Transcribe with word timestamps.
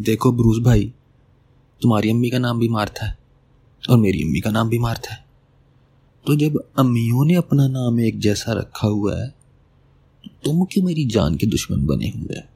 देखो 0.00 0.32
ब्रूस 0.32 0.58
भाई, 0.58 0.92
तुम्हारी 1.82 2.10
अम्मी 2.10 2.30
का 2.30 2.38
नाम 2.38 2.58
भी 2.58 2.68
मार्था 2.68 3.06
है 3.06 3.18
और 3.90 3.98
मेरी 3.98 4.22
अम्मी 4.22 4.40
का 4.40 4.50
नाम 4.50 4.68
भी 4.68 4.78
मार्था 4.78 5.14
है 5.14 5.24
तो 6.26 6.36
जब 6.36 6.64
अम्मियों 6.78 7.24
ने 7.24 7.34
अपना 7.34 7.68
नाम 7.68 8.00
एक 8.00 8.18
जैसा 8.18 8.52
रखा 8.52 8.88
हुआ 8.88 9.18
है 9.18 9.28
तो 10.24 10.30
तुम 10.44 10.64
क्यों 10.64 10.84
मेरी 10.84 11.04
जान 11.04 11.34
के 11.34 11.46
दुश्मन 11.46 11.86
बने 11.86 12.08
हुए 12.08 12.36
हैं। 12.36 12.48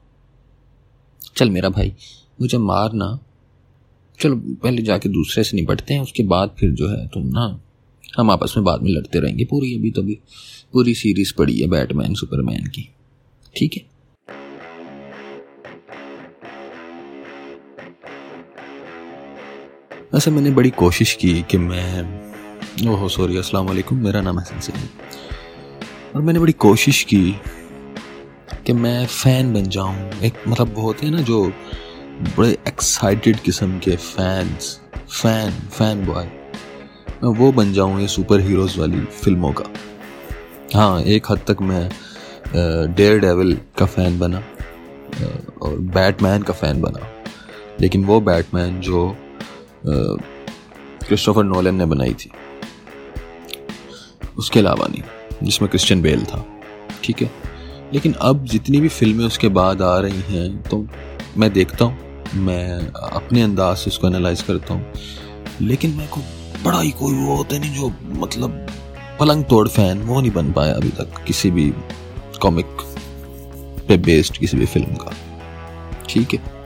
चल 1.37 1.51
मेरा 1.51 1.69
भाई, 1.69 1.93
मुझे 2.41 2.59
मारना। 2.59 3.19
चलो, 4.21 4.37
पहले 4.37 4.83
जाके 4.83 5.09
दूसरे 5.09 5.45
से 5.45 5.57
निपटते 5.57 5.95
हैं, 5.95 6.01
उसके 6.01 6.23
बाद 6.23 6.57
फिर 6.59 6.71
जो 6.71 6.89
है 6.89 7.07
तुम 7.09 7.27
ना, 7.27 7.61
हम 8.19 8.31
आपस 8.31 8.55
में 8.57 8.65
बाद 8.65 8.83
में 8.83 8.91
लड़ते 8.91 9.21
रहेंगे। 9.21 9.45
पूरी 9.45 9.75
अभी 9.75 9.91
तो 9.91 10.03
अभी, 10.03 10.19
पूरी 10.73 10.95
सीरीज़ 10.95 11.35
पड़ी 11.39 11.61
है 11.61 11.67
बैटमैन, 11.67 12.15
सुपरमैन 12.15 12.67
की। 12.67 12.89
ठीक 13.57 13.75
है? 13.75 13.92
वैसे 20.15 20.31
मैंने 20.31 20.51
बड़ी 20.51 20.71
कोशिश 20.71 21.13
की 21.15 21.31
कि 21.51 21.59
मैं, 21.59 22.89
ओहो, 22.89 23.09
सॉरी, 23.09 23.37
अस्सलाम 23.37 23.67
वालेकुम, 23.67 23.99
मेरा 24.05 24.21
नाम 24.21 24.39
है 24.39 24.61
सिंह 24.61 24.79
और 26.15 26.23
मैंने 26.23 26.41
बड़ी 26.41 26.53
कोशिश 26.65 27.03
की 27.05 27.37
कि 28.67 28.73
मैं 28.73 29.07
फ़ैन 29.07 29.53
बन 29.55 29.69
जाऊँ। 29.77 30.11
एक 30.25 30.43
मतलब 30.49 30.75
वो 30.75 30.83
होते 30.83 31.07
हैं 31.07 31.13
ना 31.13 31.21
जो 31.23 31.41
बड़े 32.37 32.51
एक्साइटेड 32.69 33.41
किस्म 33.41 33.79
के 33.79 33.97
फैंस 33.97 34.79
फ़ैन 35.23 35.51
फ़ैन 35.71 36.05
बॉय 36.07 36.25
मैं 37.23 37.35
वो 37.39 37.51
बन 37.53 37.73
जाऊँ 37.73 38.01
ये 38.01 38.09
सुपर 38.09 38.41
हीरोज़ 38.41 38.79
वाली 38.81 39.01
फ़िल्मों 39.23 39.53
का। 39.53 39.65
हाँ 40.75 41.01
एक 41.01 41.31
हद 41.31 41.45
तक 41.51 41.63
मैं 41.63 41.89
डेयर 42.95 43.19
डेविल 43.21 43.59
का 43.79 43.87
फ़ैन 43.87 44.19
बना 44.19 44.43
और 45.63 45.79
बैटमैन 45.99 46.43
का 46.43 46.53
फ़ैन 46.53 46.83
बना। 46.83 47.09
लेकिन 47.81 48.05
वो 48.05 48.21
बैटमैन 48.23 48.81
जो 48.81 49.09
क्रिस्टोफर 49.87 51.45
नोलन 51.45 51.75
ने 51.75 51.87
बनाई 51.87 52.15
थी। 52.15 52.31
उसके 54.39 54.61
अलावा 54.61 54.87
नहीं, 54.87 55.03
जिसमें 55.43 55.69
क्रिश्चियन 55.71 56.03
बेल 56.03 56.25
था, 56.25 56.45
ठीक 57.05 57.23
है? 57.23 57.31
लेकिन 57.93 58.13
अब 58.23 58.45
जितनी 58.47 58.81
भी 58.81 58.89
फ़िल्में 58.89 59.25
उसके 59.25 59.49
बाद 59.51 59.83
आ 59.83 59.99
रही 59.99 60.23
हैं 60.29 60.63
तो 60.63 60.87
मैं 61.39 61.53
देखता 61.53 61.85
हूँ, 61.85 61.97
मैं 62.35 62.79
अपने 62.93 63.43
अंदाज 63.43 63.77
से 63.77 63.91
उसको 63.91 64.07
एनालाइज 64.09 64.43
करता 64.43 64.75
हूँ। 64.75 64.93
लेकिन 65.61 65.91
मेरे 65.91 66.09
को 66.09 66.21
बड़ा 66.65 66.81
ही 66.81 66.91
कोई 66.91 67.15
वो 67.15 67.37
होता 67.37 67.59
नहीं 67.59 67.75
जो 67.75 67.93
मतलब 68.21 68.67
पलंग 69.21 69.45
तोड़ 69.45 69.69
फ़ैन 69.69 70.03
वो 70.03 70.21
नहीं 70.21 70.31
बन 70.31 70.53
पाया 70.53 70.75
अभी 70.75 70.89
तक 70.99 71.23
किसी 71.27 71.51
भी 71.51 71.73
कॉमिक 72.43 72.67
पे 73.89 73.97
बेस्ड 73.99 74.37
किसी 74.37 74.57
भी 74.57 74.67
फ़िल्म 74.67 74.95
का, 74.95 75.13
ठीक 76.09 76.35
है? 76.35 76.62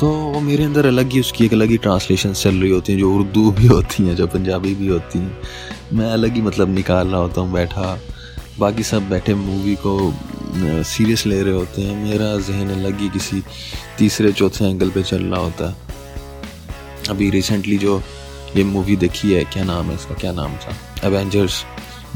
तो 0.00 0.06
वो 0.06 0.40
मेरे 0.40 0.64
अंदर 0.64 0.86
अलग 0.86 1.12
ही 1.12 1.20
उसकी 1.20 1.44
एक 1.44 1.52
अलग 1.52 1.68
ही 1.70 1.76
ट्रांसलेशन 1.78 2.32
चल 2.32 2.54
रही 2.54 2.70
होती 2.70 2.92
हैं, 2.92 2.98
जो 3.00 3.14
उर्दू 3.16 3.50
भी 3.50 3.66
होती 3.66 4.06
हैं, 4.06 4.14
जो 4.16 4.26
पंजाबी 4.26 4.74
भी 4.74 4.86
होती 4.86 5.18
हैं। 5.18 5.38
मैं 5.92 6.10
अलग 6.12 6.34
ही 6.34 6.40
मतलब 6.42 6.74
निकाल 6.74 7.08
रहा 7.08 7.20
होता 7.20 7.40
हूँ, 7.40 7.52
बैठा। 7.52 7.98
बाकी 8.58 8.82
सब 8.82 9.08
बैठे 9.08 9.34
मूवी 9.34 9.74
को 9.86 10.12
सीरियस 10.84 11.26
ले 11.26 11.40
रहे 11.42 11.54
होते 11.54 11.82
हैं। 11.82 11.96
मेरा 12.04 12.36
जहन 12.38 12.70
अलग 12.70 13.00
ही 13.00 13.08
किसी 13.08 13.42
तीसरे, 13.98 14.32
चौथे 14.32 14.64
एंगल 14.64 14.90
पे 14.90 15.02
चल 15.02 15.22
रहा 15.22 15.40
होता 15.40 15.68
है। 15.68 15.76
अभी 17.10 17.30
रिसेंटली 17.30 17.78
जो 17.78 18.00
ये 18.56 18.64
मूवी 18.64 18.96
देखी 18.96 19.32
है, 19.32 19.44
क्या 19.44 19.64
नाम 19.64 19.86
है 19.86 19.94
इसका, 19.94 20.14
क्या 20.14 20.32
नाम 20.32 20.56
था? 20.56 20.76
एवेंजर्स 21.04 21.64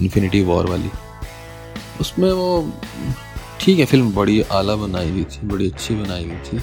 इन्फिनिटी 0.00 0.42
वॉर 0.42 0.66
वाली। 0.66 0.90
उसमें 2.00 2.30
वो, 2.32 2.72
ठीक 3.60 3.78
है 3.78 3.84
फ़िल्म 3.84 4.12
बड़ी 4.14 4.40
आला 4.52 4.76
बनाई 4.76 5.10
हुई 5.10 5.24
थी, 5.24 5.46
बड़ी 5.46 5.70
अच्छी 5.70 5.94
बनाई 5.94 6.24
हुई 6.24 6.36
थी। 6.48 6.62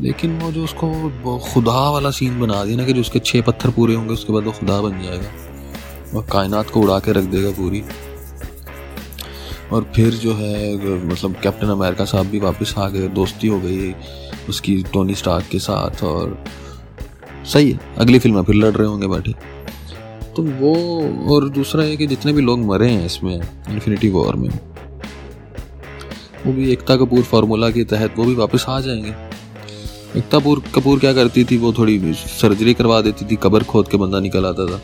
लेकिन 0.00 0.38
वो 0.38 0.50
जो 0.52 0.64
उसको 0.64 1.38
खुदा 1.44 1.90
वाला 1.90 2.10
सीन 2.10 2.40
बना 2.40 2.64
दिया 2.64 2.76
ना 2.76 2.84
कि 2.84 2.92
जो 2.92 3.00
उसके 3.00 3.18
छः 3.18 3.42
पत्थर 3.42 3.70
पूरे 3.70 3.94
होंगे, 3.94 4.12
उसके 4.12 4.32
बाद 4.32 4.44
वो 4.44 4.52
खुदा 4.52 4.80
बन 4.80 5.02
जाएगा। 5.02 6.18
और 6.18 6.26
कायनात 6.32 6.70
को 6.70 6.80
उड़ा 6.80 6.98
के 6.98 7.12
रख 7.12 7.24
देगा 7.24 7.50
पूरी। 7.50 7.82
और 9.72 9.90
फिर 9.96 10.14
जो 10.14 10.34
है 10.34 11.06
मतलब 11.06 11.34
कैप्टन 11.42 11.66
अमेरिका 11.66 12.04
साहब 12.04 12.26
भी 12.26 12.38
वापस 12.38 12.74
आ 12.78 12.88
गए, 12.88 13.08
दोस्ती 13.08 13.48
हो 13.48 13.60
गई 13.60 13.94
उसकी 14.48 14.82
टोनी 14.82 15.14
स्टार्क 15.14 15.46
के 15.46 15.58
साथ 15.58 16.02
और 16.04 16.44
सही 17.52 17.70
है, 17.72 17.80
अगली 17.98 18.18
फ़िल्म 18.18 18.36
में 18.36 18.42
फिर 18.42 18.54
लड़ 18.54 18.74
रहे 18.74 18.88
होंगे 18.88 19.06
बैठे। 19.06 19.32
तो 20.36 20.42
वो, 20.42 20.74
और 21.34 21.48
दूसरा 21.48 21.82
है 21.82 21.96
कि 21.96 22.06
जितने 22.06 22.32
भी 22.32 22.42
लोग 22.42 22.64
मरे 22.64 22.90
हैं 22.90 23.06
इसमें 23.06 23.34
इन्फिनिटी 23.70 24.08
वॉर 24.08 24.36
में, 24.36 24.48
वो 26.46 26.52
भी 26.52 26.70
एकता 26.72 26.96
कपूर 26.96 27.22
फार्मूला 27.22 27.70
के 27.70 27.84
तहत 27.84 28.14
वो 28.18 28.24
भी 28.24 28.34
वापस 28.34 28.64
आ 28.68 28.80
जाएँगे। 28.80 29.27
एकता 30.16 30.38
कपूर 30.74 30.98
क्या 30.98 31.12
करती 31.12 31.44
थी, 31.44 31.56
वो 31.56 31.72
थोड़ी 31.72 32.14
सर्जरी 32.14 32.74
करवा 32.74 33.00
देती 33.00 33.24
थी, 33.24 33.36
कबर 33.36 33.62
खोद 33.62 33.88
के 33.88 33.96
बंदा 33.96 34.20
निकल 34.20 34.46
आता 34.46 34.66
था। 34.66 34.80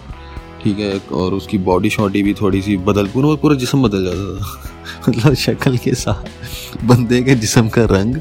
ठीक 0.63 0.79
है, 0.79 0.99
और 1.13 1.35
उसकी 1.35 1.59
बॉडी 1.59 1.91
शॉडी 1.91 2.23
भी 2.23 2.35
थोड़ी 2.35 2.63
सी 2.63 2.77
बदल 2.77 3.07
पूरा 3.07 3.35
पूरा 3.35 3.57
जिसम 3.57 3.83
बदल 3.83 4.05
जाता 4.05 4.41
था। 4.41 4.71
मतलब 5.09 5.35
शक्ल 5.35 5.77
के 5.77 5.95
साथ 5.95 6.85
बंदे 6.85 7.23
के 7.23 7.35
जिसम 7.35 7.69
का 7.69 7.85
रंग, 7.85 8.17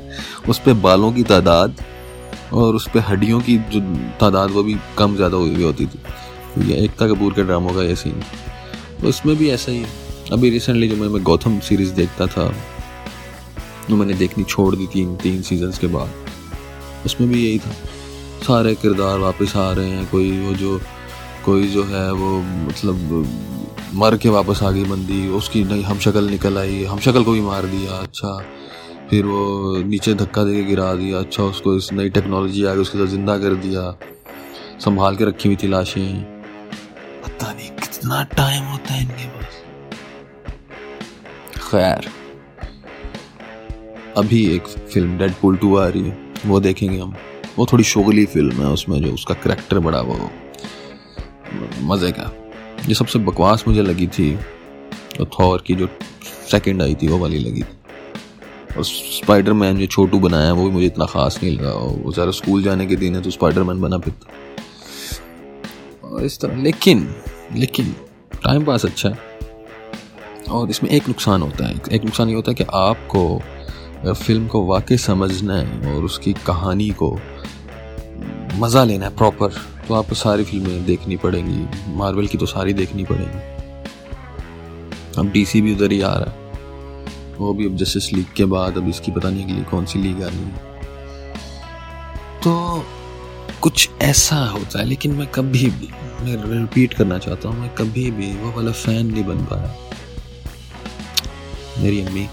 उस 0.50 0.60
पर 0.60 0.74
बालों 0.74 1.12
की 1.12 1.24
तादाद, 1.24 1.76
और 2.54 2.76
उस 2.76 2.88
पर 2.90 3.00
हड्डियों 3.00 3.42
की 3.42 3.58
जो 3.58 3.80
तादाद, 4.20 4.52
वो 4.52 4.64
भी 4.64 4.76
कम 4.98 5.16
ज़्यादा 5.16 5.38
हुई 5.38 5.54
हुई 5.56 5.64
होती 5.64 5.86
थी। 5.86 6.00
तो 6.56 6.62
ये 6.62 6.76
एकता 6.76 7.08
कपूर 7.08 7.34
के 7.34 7.44
ड्रामों 7.44 7.74
का 7.74 7.84
ये 7.84 7.96
सीन 7.96 8.22
तो 9.02 9.10
इसमें 9.10 9.36
भी 9.38 9.50
ऐसा 9.50 9.72
ही 9.72 9.78
है। 9.78 9.88
अभी 10.32 10.50
रिसेंटली 10.50 10.88
जो 10.88 10.96
मैं 10.96 11.08
मैं 11.08 11.24
गौतम 11.24 11.60
सीरीज़ 11.60 11.94
देखता 11.94 12.26
था 12.26 12.44
वो 13.90 13.96
मैंने 13.96 14.14
देखनी 14.14 14.44
छोड़ 14.44 14.76
दी 14.76 14.88
तीन 14.88 15.16
तीन 15.16 15.42
सीजन्स 15.42 15.80
के 15.80 15.88
बाद 15.88 16.23
उसमें 17.06 17.30
भी 17.30 17.46
यही 17.46 17.60
था। 17.60 17.72
सारे 18.44 18.74
किरदार 18.76 19.20
वापस 19.20 19.56
आ 19.58 19.72
रहे 19.72 19.90
हैं, 19.90 20.06
कोई 20.10 20.32
वो 20.40 20.54
जो, 20.54 20.80
कोई 21.46 21.68
जो 21.68 21.84
है 21.84 22.12
वो 22.14 22.38
मतलब 22.40 23.28
मर 23.96 24.18
के 24.18 24.30
वापस 24.30 24.64
आ 24.64 24.72
गई 24.72 24.84
बंदी, 24.84 25.28
उसकी 25.30 25.64
नई 25.64 25.82
हम 25.82 26.00
शक्ल 26.00 26.24
निकल 26.30 26.58
आई, 26.58 26.84
हम 26.84 27.00
शक्ल 27.00 27.24
को 27.24 27.32
भी 27.32 27.42
मार 27.42 27.66
दिया 27.66 27.98
अच्छा। 27.98 28.38
फिर 29.10 29.26
वो 29.26 29.78
नीचे 29.86 30.14
धक्का 30.14 30.44
दे 30.44 30.54
के 30.56 30.64
गिरा 30.64 30.94
दिया 30.94 31.20
अच्छा 31.20 31.44
उसको 31.44 31.76
इस 31.78 31.92
नई 31.94 32.10
टेक्नोलॉजी 32.10 32.64
आ 32.66 32.74
गई, 32.74 32.82
उसके 32.82 32.98
साथ 32.98 33.08
ज़िंदा 33.08 33.38
कर 33.38 33.54
दिया। 33.64 33.92
संभाल 34.80 35.16
के 35.16 35.26
रखी 35.26 35.50
हुई 35.50 35.58
थी 35.64 35.68
लाशें। 35.68 36.24
पता 37.24 37.52
नहीं 37.54 37.70
कितना 37.72 38.24
टाइम 38.38 38.64
होता 38.64 38.94
है 38.94 39.02
इनके 39.02 39.26
पास। 39.28 39.62
खैर। 41.62 42.10
अभी 44.18 44.46
एक 44.56 44.68
फ़िल्म 44.68 45.18
डेड 45.18 45.34
पुल 45.34 45.58
टू 45.58 45.76
आ 45.78 45.88
रही 45.88 46.02
है। 46.02 46.23
वो 46.46 46.60
देखेंगे 46.60 47.00
हम। 47.00 47.16
वो 47.58 47.66
थोड़ी 47.72 47.84
शोगली 47.86 48.26
फ़िल्म 48.28 48.62
है, 48.62 48.68
उसमें 48.70 49.02
जो 49.02 49.14
उसका 49.14 49.34
करेक्टर 49.36 49.80
बड़ा 49.82 50.02
वो, 50.02 50.30
मज़े 51.84 52.12
का। 52.12 52.32
ये 52.88 52.94
सबसे 52.96 53.20
बकवास 53.22 53.64
मुझे 53.68 53.82
लगी 53.82 54.08
थी 54.10 54.36
तो 55.18 55.26
थॉर 55.34 55.64
की 55.68 55.76
जो 55.76 55.88
सेकंड 56.50 56.82
आई 56.82 56.96
थी, 56.96 57.08
वो 57.08 57.18
वाली 57.18 57.40
लगी 57.40 57.62
थी। 57.62 57.78
और 58.78 58.84
स्पाइडर 58.84 59.54
मैन 59.54 59.78
जो 59.78 59.86
छोटू 59.88 60.20
बनाया 60.20 60.54
वो 60.54 60.64
भी 60.64 60.72
मुझे 60.72 60.86
इतना 60.86 61.06
ख़ास 61.06 61.40
नहीं 61.44 61.58
लगा। 61.58 61.72
वो 61.72 62.12
ज़्यादा 62.14 62.32
स्कूल 62.34 62.64
जाने 62.64 62.86
के 62.86 62.96
दिन 62.96 63.16
है 63.16 63.22
तो 63.22 63.30
स्पाइडर 63.32 63.64
मैन 63.64 63.82
बना 63.82 63.98
फिर 63.98 64.14
और 66.04 66.24
इस 66.26 66.40
तरह, 66.40 66.62
लेकिन 66.64 67.08
लेकिन 67.56 67.96
टाइम 68.36 68.66
पास 68.66 68.86
अच्छा 68.86 69.10
है। 69.10 69.32
और 70.50 70.70
इसमें 70.70 70.90
एक 70.90 71.08
नुकसान 71.08 71.42
होता 71.42 71.68
है। 71.68 71.76
एक 71.92 72.04
नुकसान 72.04 72.30
ये 72.30 72.36
होता 72.36 72.52
है 72.52 72.56
कि 72.56 72.64
आपको 72.76 73.42
फ़िल्म 74.06 74.48
को 74.48 74.66
वाकई 74.66 74.98
समझना 74.98 75.56
है 75.56 75.96
और 75.96 76.04
उसकी 76.04 76.34
कहानी 76.46 76.90
को 77.02 77.12
मज़ा 78.56 78.84
लेना 78.84 79.06
है 79.06 79.16
प्रॉपर 79.16 79.50
तो 79.88 79.94
आपको 79.94 80.16
सारी 80.16 80.44
फ़िल्में 80.44 80.86
देखनी 80.86 81.18
पड़ेंगी। 81.18 81.94
मार्वल 81.96 82.28
की 82.28 82.38
तो 82.38 82.46
सारी 82.46 82.74
देखनी 82.74 83.04
पड़ेंगी। 83.04 83.40
अब 85.20 85.32
डीसी 85.32 85.62
भी 85.62 85.74
उधर 85.76 85.92
ही 85.92 86.02
आ 86.02 86.14
रहा 86.14 86.32
है। 86.32 87.38
वो 87.38 87.54
भी 87.54 87.66
अब 87.66 87.76
जस्टिस 87.76 88.12
लीग 88.14 88.26
के 88.36 88.46
बाद, 88.46 88.78
अब 88.78 88.90
इसकी 88.90 89.12
पता 89.12 89.30
नहीं 89.30 89.44
अगली 89.44 89.64
कौन 89.64 89.86
सी 89.86 90.00
लीग 90.00 90.24
आनी 90.24 90.38
है। 90.38 90.72
तो 92.44 92.86
कुछ 93.62 93.90
ऐसा 94.02 94.36
होता 94.46 94.80
है, 94.80 94.86
लेकिन 94.86 95.12
मैं 95.12 95.28
कभी 95.28 95.66
भी, 95.70 95.90
मैं 96.22 96.36
रिपीट 96.52 96.94
करना 96.94 97.18
चाहता 97.18 97.50
हूँ, 97.50 97.60
मैं 97.60 97.70
कभी 97.76 98.10
भी 98.12 98.32
वो 98.38 98.52
वाला 98.52 98.72
फ़ैन 98.72 99.06
नहीं 99.06 99.24
बन 99.24 99.46
पाया। 99.46 99.76
मेरी 101.80 102.02
अम्मी 102.02 102.28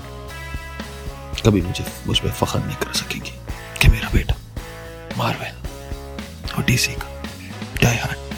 कभी 1.47 1.61
मुझे 1.63 1.85
मुझ 2.07 2.19
पर 2.19 2.31
फख्र 2.41 2.59
नहीं 2.59 2.77
कर 2.77 2.93
सकेगी 2.95 3.33
कि 3.81 3.89
मेरा 3.89 4.11
बेटा 4.15 4.35
मार्वल 5.19 6.55
और 6.57 6.65
डीसी 6.65 6.93
का 6.95 7.09
डाई 7.83 7.97
हार्ट 7.97 8.30